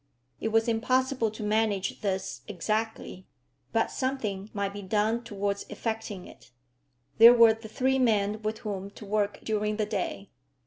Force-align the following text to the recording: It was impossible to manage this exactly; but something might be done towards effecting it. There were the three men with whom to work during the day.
It 0.39 0.47
was 0.47 0.67
impossible 0.67 1.29
to 1.29 1.43
manage 1.43 2.01
this 2.01 2.41
exactly; 2.47 3.27
but 3.71 3.91
something 3.91 4.49
might 4.51 4.73
be 4.73 4.81
done 4.81 5.23
towards 5.23 5.67
effecting 5.69 6.25
it. 6.25 6.49
There 7.19 7.35
were 7.35 7.53
the 7.53 7.67
three 7.69 7.99
men 7.99 8.41
with 8.41 8.57
whom 8.65 8.89
to 8.89 9.05
work 9.05 9.41
during 9.43 9.77
the 9.77 9.85
day. 9.85 10.31